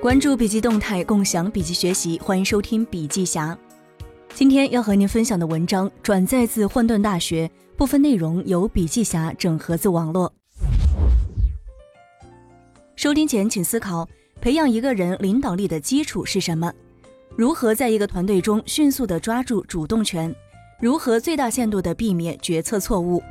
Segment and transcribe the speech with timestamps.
[0.00, 3.56] 关注笔记动态，共享笔记学习，欢迎收听笔记侠。
[4.32, 10.32] 今天要和您分享的文章转载自混沌大学，部分内容由笔记侠整合自网络。
[12.96, 14.08] 收听前请思考：
[14.40, 16.72] 培养一个人领导力的基础是什么？
[17.36, 20.34] 如何在一个团队中迅速地抓住主动权？
[20.80, 23.22] 如何最大限度地避免决策错误？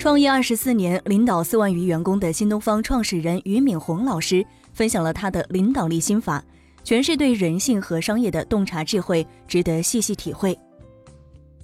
[0.00, 4.44] 创业二十四年，领导四万余员工的新东方创始人俞敏洪老师。
[4.74, 6.44] 分享了他的领导力心法，
[6.82, 10.58] 全是对人性和商业的洞察智慧，值得细细体会。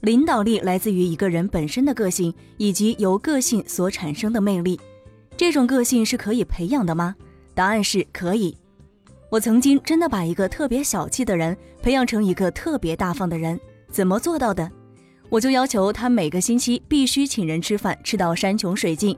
[0.00, 4.80] 领导力来自于一个人本身的个性，以及由个性所产生的魅力。
[5.36, 7.14] 这种个性是可以培养的吗？
[7.54, 8.56] 答案是可以。
[9.28, 14.70] 我曾经真的把一个特别小气的人培养成一个特别大方的人，怎么做到的？
[15.28, 19.16] 我就要求他每个星期必须请人吃饭，吃到山穷水尽。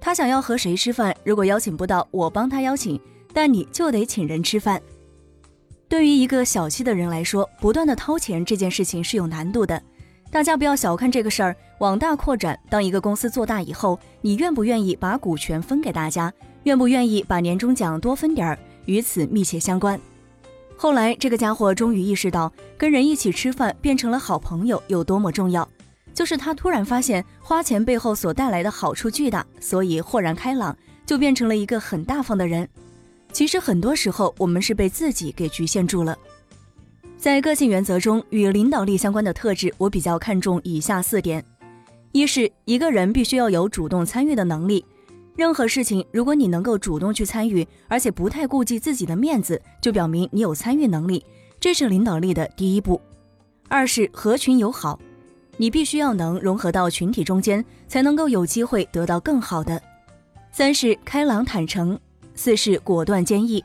[0.00, 2.98] 他想要和谁吃饭，如果邀请不到，我帮他邀请。
[3.32, 4.80] 但你就得请人吃饭。
[5.88, 9.82] 对于一个小气的人来说，不断的掏钱这件事情是有难度的。
[10.30, 12.56] 大家不要小看这个事儿，往大扩展。
[12.68, 16.32] 当一个公司做大以后，你愿不愿意把股权分给大家？
[16.62, 18.58] 愿不愿意把年终奖多分点儿？
[18.84, 20.00] 与此密切相关。
[20.76, 25.68] 后来，这个家伙终于意识到，跟人一起吃饭变成了好朋友有多么重要。
[26.14, 32.68] 就是他突然发现，花钱背后所带来的好处巨大，所以豁然开朗，就变成了一个很大方的人。
[33.32, 36.16] 其实很多时候，我们是被自己给局限住了。
[37.16, 41.44] 在个性原则中，与领导力相关的特质，我比较看重以下四点：
[42.12, 44.84] 一是一个人必须要有主动参与的能力，
[45.36, 51.24] 任何事情，如果你能够主动去参与，而且不太顾及自己的面子，就表明你有参与能力，
[51.60, 53.00] 这是领导力的第一步。
[53.68, 54.98] 二是合群友好，
[55.56, 59.80] 你必须要能融合到群体中间，才能够有机会得到更好的。
[60.52, 61.98] 三是开朗坦诚。
[62.42, 63.62] 四是果断坚毅，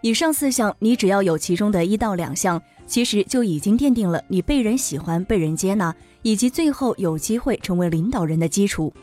[0.00, 5.92] 以上四项你只要有其中的一到两项，其实就已经奠定了你被人喜欢、被人接纳，
[6.22, 8.94] 以及最后有机会成为领导人的基础。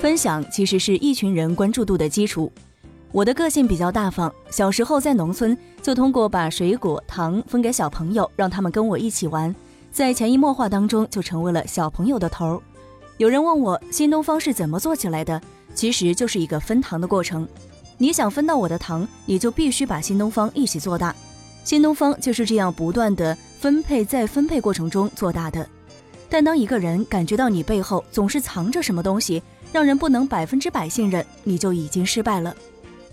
[0.00, 2.52] 分享其实是一群人关注度的基础。
[3.10, 9.52] 我的个性比较大方，小时候在农村就通过把水果糖分给小朋友，让他们跟我一起玩，
[9.90, 12.60] 在潜移默化当中就成为了小朋友的头儿。
[13.16, 15.40] 有人问我新东方是怎么做起来的？
[15.72, 17.46] 其实就是一个分糖的过程，
[17.96, 21.14] 你想分到我的糖，你就必须把新东方一起做大。
[21.62, 25.64] 新东方就是这样不断的分配，在分配过程中做大的。
[26.28, 29.40] 但当一个人感觉到你背后总是藏着什么东西，
[29.72, 32.54] 让人不能百分之百信任，你就已经失败了。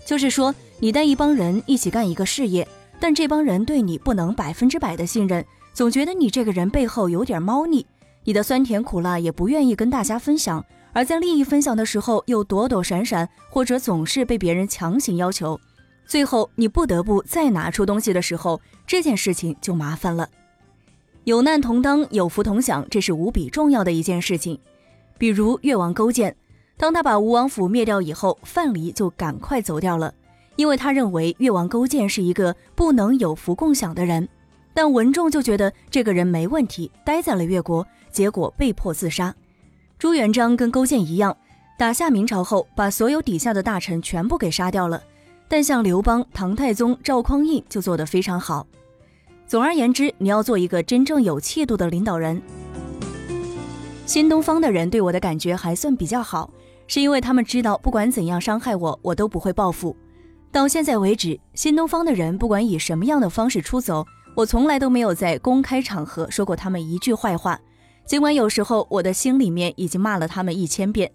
[0.04, 2.66] 就是说，你带一帮人一起干一个事业，
[2.98, 7.86] 但这帮人对你不能百分之百的信任，总觉得你这个人背后有点猫腻，
[8.24, 10.64] 你的酸甜苦辣也不愿意跟大家分享。
[10.94, 15.58] 而在利益分享的时候又躲躲闪闪，或者总是被别人强行要求，
[16.06, 20.28] 最后你不得不再拿出东西的时候，这件事情就麻烦了。
[21.24, 24.58] 有难同当，有福同享，这是无比重要的一件事情。
[25.16, 26.36] 比如越王勾践，
[26.76, 30.12] 当他把吴王府灭掉以后，范蠡就赶快走掉了，
[30.56, 34.28] 因为他认为越王勾践是一个不能有福共享的人。
[34.74, 39.34] 但文仲就觉得这个人没问题，待在了越国，结果被迫自杀。
[39.98, 41.36] 朱元璋跟勾践一样，
[41.78, 45.02] 打下明朝后，把所有底下的大臣全部给杀掉了。
[45.48, 48.66] 但像刘邦、唐太宗、赵匡胤就做得非常好。
[49.46, 52.40] 总而言之，你要做一个真正有气度的领导人。
[54.06, 56.50] 新东方的人对我的感觉还算比较好，
[56.86, 59.96] 是因为他们知道不管怎样伤害我，我都不会报复。
[60.50, 67.60] 到现在为止，新东方的人不管以什么样的方式出走，我从来都没有在公开场合说过他们一句坏话。
[68.04, 71.10] 尽管有时候我的心里面已经骂了他们一千遍，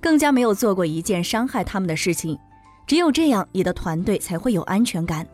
[0.00, 2.38] 更加没有做过一件伤害他们的事情。
[2.86, 5.26] 只有这样，你的团队才会有安全感。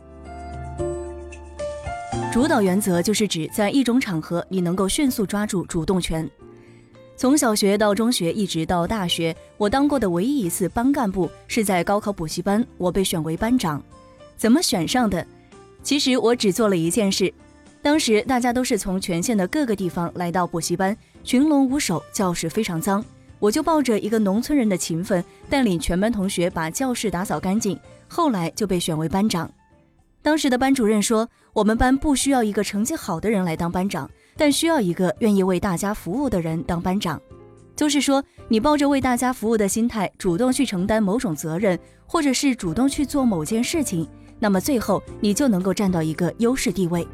[2.33, 6.29] 主导原则就是指在一种场合，你能够迅速抓住主动权。
[7.17, 13.83] 从小学到中学，一直到大学，我当过的唯一一次班干部是在高考补习班，我被选为班长。
[14.37, 15.27] 怎么选上的？
[15.83, 17.33] 其实我只做了一件事。
[17.89, 20.95] 当时大家都是从全县的各个地方来到补习班，
[21.25, 23.03] 群龙无首，教室非常脏。
[23.39, 27.81] 我就抱着一个农村人的勤奋，带领全班同学把教室打扫干净。
[28.07, 29.51] 后来就被选为班长。
[30.21, 34.07] 当时的班主任说，我们班不需要一个成绩好的人来当班长，
[34.37, 37.19] 但需要一个愿意为大家服务的人当班长。
[37.75, 44.07] 就是说，你抱着为大家服务的心态，主动去承担某种责任，或者是主动去做某件事情，
[44.39, 47.09] 那么最后你就能够占到一个优势地位。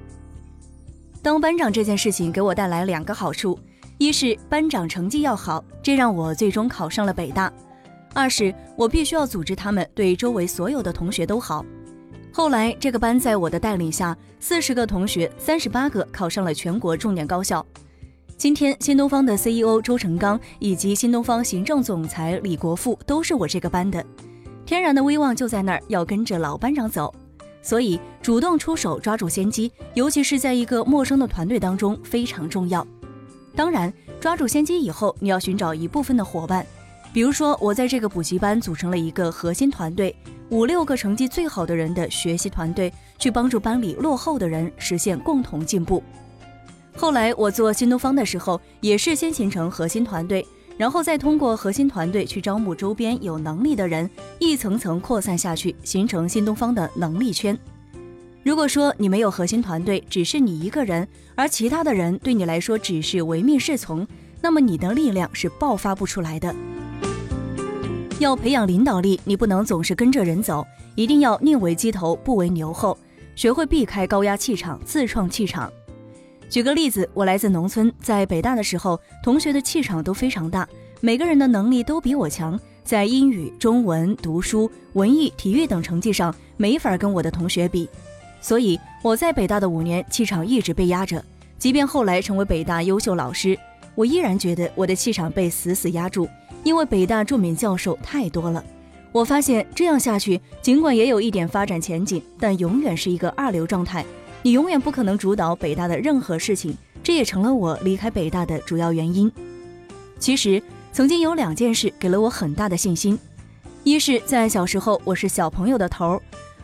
[1.25, 3.59] 当班长这件事情给我带来两个好处，
[3.97, 7.51] 一是班长成绩要好，这让我最终考上了北大；
[8.13, 11.65] 二是我必须要组织他们对周围所有的同学都好。
[12.31, 17.65] 后来这个班在我的带领下，四十个同学，三十八个考上了全国重点高校。
[18.37, 24.05] 今天新东方的 CEO 周成刚以及新东方行政总裁李国富都是我这个班的，
[24.67, 27.15] 天然的威望就在那儿，要跟着老班长走。
[27.65, 32.87] 所以主动出手，抓住先机，尤其是在一个陌生的团队当中非常重要。
[33.57, 33.91] 当然，
[34.21, 36.65] 抓住先机以后，你要寻找一部分的伙伴。
[37.11, 40.15] 比如说，我在这个补习班组成了一个核心团队，
[40.51, 46.03] 五六个成绩最好的人的学习团队，去帮助班里落后的人实现共同进步。
[46.97, 57.57] 后来我做新东方的时候，也是先形成核心团队，然后再通过核心团队去招募周边有能力的人，一层层扩散下去，形成新东方的能力圈。
[58.43, 64.07] 如果说你没有核心团队，只是你一个人，而其他的人对你来说只是唯命是从，
[64.43, 66.55] 那么你的力量是爆发不出来的。
[68.19, 72.99] 要培养领导力，你不能总是跟着人走，一定要宁为鸡头不为牛后，
[73.35, 75.73] 学会避开高压气场，自创气场。
[76.49, 80.69] 举个例子，我来自农村，在北大的时候，同学的气场都非常大，
[81.01, 87.89] 每个人的能力都比我强，在英语、中文、读书、文艺、体育等成绩上没法跟我的同学比，
[88.41, 91.25] 所以我在北大的五年，气场一直被压着，
[91.59, 93.59] 即便后来成为北大优秀老师，
[93.97, 96.29] 我依然觉得我的气场被死死压住。
[96.63, 98.65] 因为北大著名教授太多了，
[99.13, 104.05] 我发现这样下去，尽管也有一点发展前景，但永远是一个二流状态。
[104.45, 109.33] 你永远不可能主导北大的任何事情，这也成了我离开北大的主要原因。
[110.19, 110.63] 其实，
[110.93, 113.19] 曾经有两件事给了我很大的信心：
[113.85, 116.21] 一是，在小时候我是小朋友的头；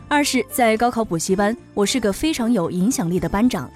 [0.07, 3.67] 二是，在高考补习班，我是个非常有影响力的班长。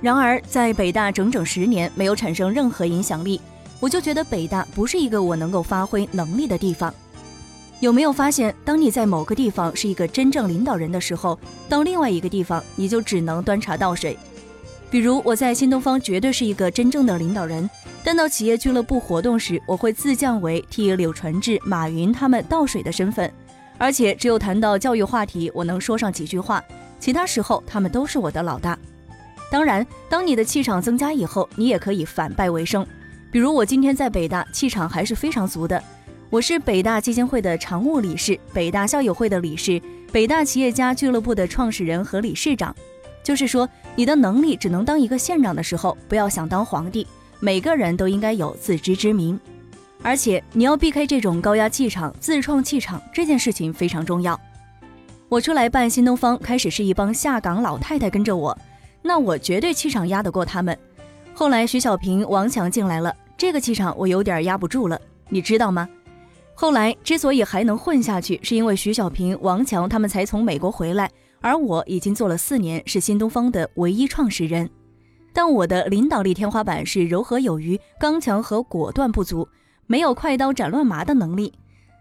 [0.00, 3.38] 然而，在北大整整十年，没有产生任何影响力。
[3.80, 6.94] 我就觉得北大不是一个我能够发挥能力的地方。
[7.80, 14.18] 有没有发现，当你在某个地方是一个真正领导人的时候，到另外一个地方你就只能端茶倒水？
[14.90, 17.68] 比如我在新东方绝对是一个真正的领导人，
[18.04, 23.32] 但到企业俱乐部活动时，我会自降为替柳传志、马云他们倒水的身份，
[23.78, 26.62] 而且只有谈到教育话题，我能说上几句话，
[26.98, 28.78] 其他时候他们都是我的老大。
[29.50, 32.86] 当然，当你的气场增加以后，你也可以反败为胜。
[33.32, 35.82] 比如我今天在北大，气场还是非常足的。
[36.30, 39.82] 我是北大基金会的常务理事，北大校友会的理事，
[40.12, 42.72] 北大企业家俱乐部的创始人和理事长。
[43.20, 47.04] 就是说，你的能力只能当一个县长的时候，不要想当皇帝。
[47.40, 49.38] 每个人都应该有自知之明，
[50.02, 54.40] 而且你要避开这种高压气场，自创气场这件事情非常重要。
[55.28, 58.56] 我出来办新东方，开始是一帮下岗老太太跟着我，
[59.02, 60.78] 那我绝对气场压得过他们。
[61.34, 65.88] 后来徐小平、王强进来了，这个气场我有点压不住了，你知道吗？
[66.60, 71.10] 后来之所以还能混下去，是因为徐小平、王强他们才从美国回来，
[71.40, 74.68] 而我已经做了四年，是新东方的唯一创始人。
[75.32, 79.48] 但我的领导力天花板是柔和有余、刚强和果断不足，
[79.86, 81.50] 没有快刀斩乱麻的能力。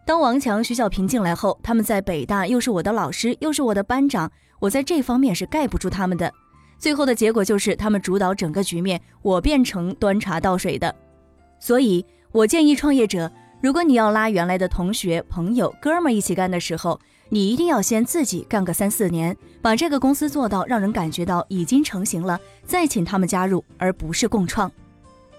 [0.06, 4.30] 当王强、徐小平进来后，他们在北大又是我的老师，又是我的班长，
[4.60, 6.30] 我在这方面是盖不住他们的。
[6.78, 10.94] 最后的结果就是他们主导整个局面，我变成端茶倒水的。
[11.62, 24.72] 所以，我建议创业者，如果你要拉原来的同学、朋友、哥们一起干的时候，你一定要先自己干个三四年，把这个公司做到让人感觉到已经成型了，再请他们加入，而不是共创。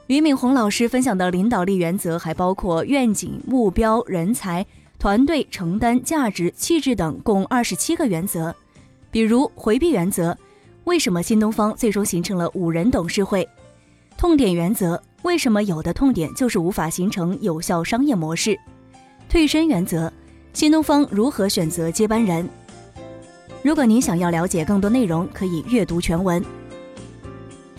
[0.09, 4.67] 俞敏洪老师分享的领导力原则还包括愿景、目标、人才、
[4.99, 8.55] 团队、承担、价值、气质等，共二十七个原则。
[9.11, 10.37] 比如回避原则。
[10.85, 13.49] 为什么新东方最终形成了五人董事会？
[14.17, 18.59] 痛点原则：为什么有的痛点就是无法形成有效商业模式？
[19.29, 20.11] 退身原则：
[20.53, 22.49] 新东方如何选择接班人？
[23.63, 26.43] 如果您想要了解更多内容，可以阅读全文。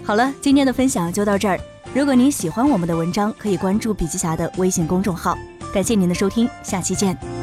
[0.03, 1.59] 好了，今天的分享就到这儿。
[1.93, 5.37] 如果您喜欢我们的文章，可以关注笔记侠的微信公众号。
[5.73, 7.40] 感谢您的收听，下期见。